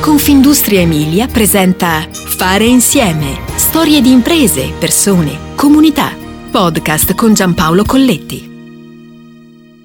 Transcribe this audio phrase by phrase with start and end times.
[0.00, 3.38] Confindustria Emilia presenta Fare insieme.
[3.56, 6.16] Storie di imprese, persone, comunità.
[6.50, 8.48] Podcast con Giampaolo Colletti.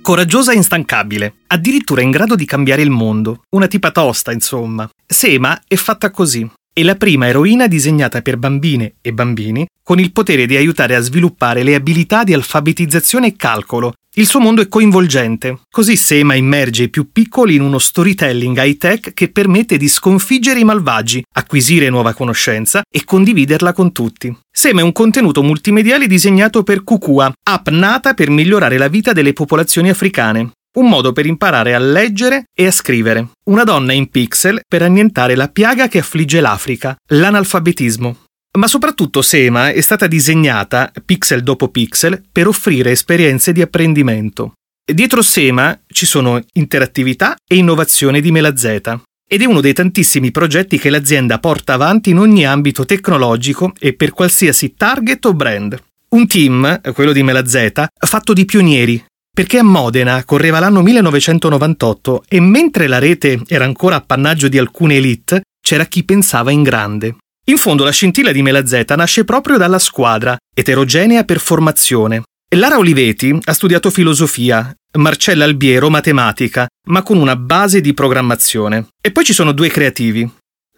[0.00, 3.42] Coraggiosa e instancabile, addirittura in grado di cambiare il mondo.
[3.50, 4.88] Una tipa tosta, insomma.
[5.06, 6.50] Sema è fatta così.
[6.78, 11.00] È la prima eroina disegnata per bambine e bambini con il potere di aiutare a
[11.00, 13.94] sviluppare le abilità di alfabetizzazione e calcolo.
[14.14, 19.12] Il suo mondo è coinvolgente, così Sema immerge i più piccoli in uno storytelling high-tech
[19.12, 24.32] che permette di sconfiggere i malvagi, acquisire nuova conoscenza e condividerla con tutti.
[24.48, 29.32] Sema è un contenuto multimediale disegnato per Kukua, app nata per migliorare la vita delle
[29.32, 33.30] popolazioni africane un modo per imparare a leggere e a scrivere.
[33.46, 38.16] Una donna in pixel per annientare la piaga che affligge l'Africa, l'analfabetismo.
[38.58, 44.54] Ma soprattutto Sema è stata disegnata, pixel dopo pixel, per offrire esperienze di apprendimento.
[44.90, 49.00] Dietro Sema ci sono interattività e innovazione di Melazeta.
[49.30, 53.92] Ed è uno dei tantissimi progetti che l'azienda porta avanti in ogni ambito tecnologico e
[53.92, 55.78] per qualsiasi target o brand.
[56.10, 59.04] Un team, quello di Melazeta, fatto di pionieri,
[59.38, 64.96] perché a Modena correva l'anno 1998 e mentre la rete era ancora appannaggio di alcune
[64.96, 67.18] elite, c'era chi pensava in grande.
[67.46, 72.24] In fondo la scintilla di Mela Z nasce proprio dalla squadra, eterogenea per formazione.
[72.56, 78.88] Lara Oliveti ha studiato filosofia, Marcella Albiero matematica, ma con una base di programmazione.
[79.00, 80.28] E poi ci sono due creativi,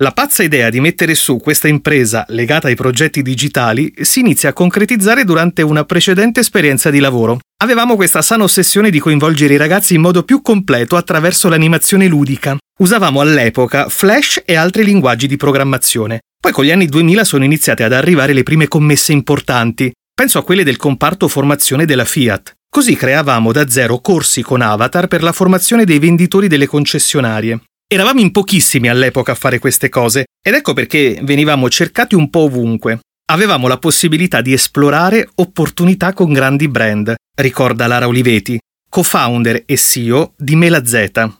[0.02, 4.52] la pazza idea di mettere su questa impresa legata ai progetti digitali si inizia a
[4.54, 7.40] concretizzare durante una precedente esperienza di lavoro.
[7.62, 12.56] Avevamo questa sana ossessione di coinvolgere i ragazzi in modo più completo attraverso l'animazione ludica.
[12.78, 16.20] Usavamo all'epoca Flash e altri linguaggi di programmazione.
[16.40, 19.92] Poi con gli anni 2000 sono iniziate ad arrivare le prime commesse importanti.
[20.14, 22.54] Penso a quelle del comparto formazione della Fiat.
[22.70, 27.60] Così creavamo da zero corsi con avatar per la formazione dei venditori delle concessionarie.
[27.92, 32.42] Eravamo in pochissimi all'epoca a fare queste cose ed ecco perché venivamo cercati un po'
[32.42, 33.00] ovunque.
[33.32, 40.34] Avevamo la possibilità di esplorare opportunità con grandi brand, ricorda Lara Oliveti, co-founder e CEO
[40.36, 41.30] di Mela Z.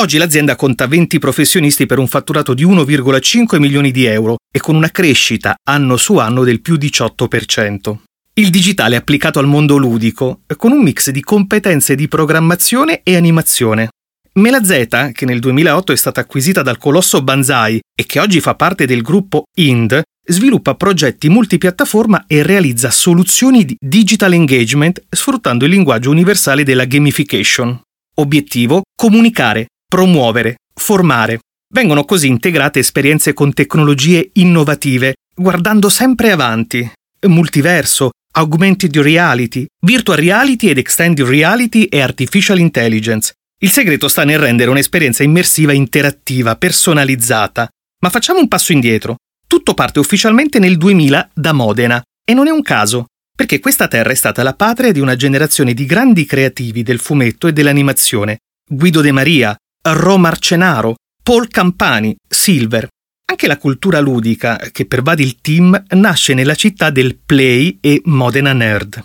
[0.00, 4.76] Oggi l'azienda conta 20 professionisti per un fatturato di 1,5 milioni di euro e con
[4.76, 7.96] una crescita anno su anno del più 18%.
[8.32, 13.90] Il digitale applicato al mondo ludico, con un mix di competenze di programmazione e animazione.
[14.38, 18.54] Mela Z, che nel 2008 è stata acquisita dal colosso Banzai e che oggi fa
[18.54, 25.72] parte del gruppo IND, sviluppa progetti multipiattaforma e realizza soluzioni di digital engagement sfruttando il
[25.72, 27.80] linguaggio universale della gamification.
[28.16, 28.82] Obiettivo?
[28.94, 31.40] Comunicare, promuovere, formare.
[31.72, 36.88] Vengono così integrate esperienze con tecnologie innovative, guardando sempre avanti.
[37.26, 44.38] Multiverso, augmented reality, virtual reality ed extended reality e artificial intelligence, il segreto sta nel
[44.38, 47.68] rendere un'esperienza immersiva interattiva, personalizzata.
[48.00, 49.16] Ma facciamo un passo indietro.
[49.48, 52.00] Tutto parte ufficialmente nel 2000 da Modena.
[52.24, 55.74] E non è un caso, perché questa terra è stata la patria di una generazione
[55.74, 58.38] di grandi creativi del fumetto e dell'animazione.
[58.64, 62.86] Guido De Maria, Ro Marcenaro, Paul Campani, Silver.
[63.30, 68.52] Anche la cultura ludica che pervade il team nasce nella città del Play e Modena
[68.52, 69.04] Nerd.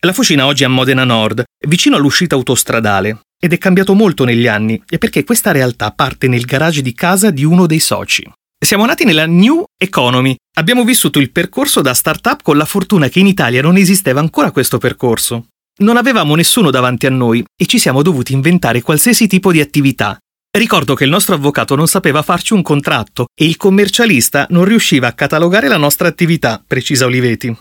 [0.00, 4.46] La fucina oggi è a Modena Nord, vicino all'uscita autostradale ed è cambiato molto negli
[4.46, 8.30] anni e perché questa realtà parte nel garage di casa di uno dei soci.
[8.62, 10.36] Siamo nati nella New Economy.
[10.58, 14.50] Abbiamo vissuto il percorso da startup con la fortuna che in Italia non esisteva ancora
[14.50, 15.46] questo percorso.
[15.78, 20.18] Non avevamo nessuno davanti a noi e ci siamo dovuti inventare qualsiasi tipo di attività.
[20.52, 25.06] Ricordo che il nostro avvocato non sapeva farci un contratto e il commercialista non riusciva
[25.06, 27.56] a catalogare la nostra attività, precisa Oliveti.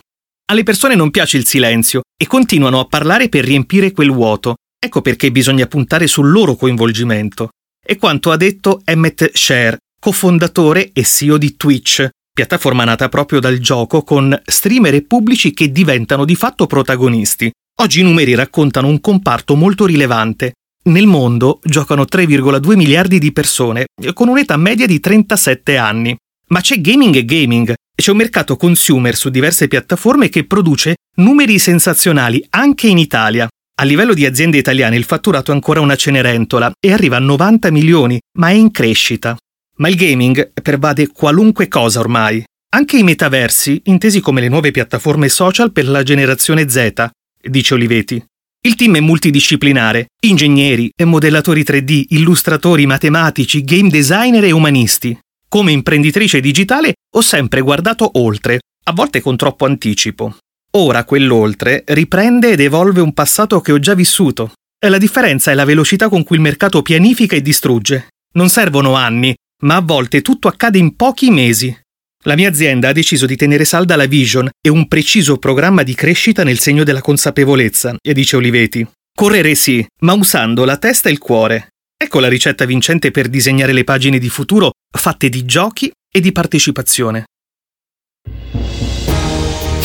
[0.52, 5.02] Alle persone non piace il silenzio e continuano a parlare per riempire quel vuoto, Ecco
[5.02, 7.50] perché bisogna puntare sul loro coinvolgimento.
[7.86, 13.60] È quanto ha detto Emmett Share, cofondatore e CEO di Twitch, piattaforma nata proprio dal
[13.60, 17.52] gioco con streamer e pubblici che diventano di fatto protagonisti.
[17.82, 20.54] Oggi i numeri raccontano un comparto molto rilevante.
[20.84, 26.16] Nel mondo giocano 3,2 miliardi di persone, con un'età media di 37 anni.
[26.48, 27.74] Ma c'è gaming e gaming.
[27.94, 33.48] C'è un mercato consumer su diverse piattaforme che produce numeri sensazionali anche in Italia.
[33.80, 37.72] A livello di aziende italiane il fatturato è ancora una cenerentola e arriva a 90
[37.72, 39.38] milioni, ma è in crescita.
[39.78, 42.44] Ma il gaming pervade qualunque cosa ormai.
[42.74, 47.08] Anche i metaversi, intesi come le nuove piattaforme social per la generazione Z,
[47.42, 48.22] dice Oliveti.
[48.68, 55.18] Il team è multidisciplinare, ingegneri, modellatori 3D, illustratori, matematici, game designer e umanisti.
[55.48, 60.36] Come imprenditrice digitale ho sempre guardato oltre, a volte con troppo anticipo.
[60.72, 64.54] Ora quell'oltre riprende ed evolve un passato che ho già vissuto.
[64.78, 68.10] E la differenza è la velocità con cui il mercato pianifica e distrugge.
[68.34, 71.76] Non servono anni, ma a volte tutto accade in pochi mesi.
[72.24, 75.96] La mia azienda ha deciso di tenere salda la vision e un preciso programma di
[75.96, 78.88] crescita nel segno della consapevolezza, e dice Oliveti.
[79.12, 81.70] Correre sì, ma usando la testa e il cuore.
[81.98, 86.32] Ecco la ricetta vincente per disegnare le pagine di futuro fatte di giochi e di
[86.32, 87.26] partecipazione.